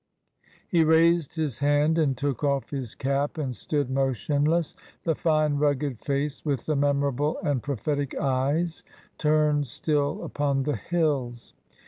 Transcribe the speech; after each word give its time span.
He 0.67 0.83
raised 0.83 1.35
his 1.35 1.59
hand 1.59 1.99
and 1.99 2.17
took 2.17 2.43
off 2.43 2.71
his 2.71 2.95
cap 2.95 3.37
and 3.37 3.55
stood 3.55 3.87
motionless, 3.91 4.75
the 5.03 5.13
fine 5.13 5.57
rugged 5.57 5.99
face 5.99 6.43
with 6.43 6.65
the 6.65 6.75
memorable 6.75 7.37
and 7.43 7.61
prophetic 7.61 8.15
eyes 8.19 8.83
turned 9.19 9.67
still 9.67 10.23
upon 10.23 10.63
the 10.63 10.75
hills. 10.75 11.53